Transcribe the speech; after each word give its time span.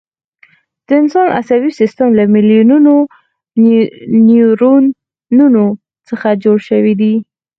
د 0.87 0.89
انسان 1.01 1.27
عصبي 1.39 1.71
سیستم 1.79 2.07
له 2.19 2.23
میلیونونو 2.35 2.93
نیورونونو 4.27 5.65
څخه 6.09 6.27
جوړ 6.43 6.57
شوی 6.69 6.93
دی. 7.01 7.13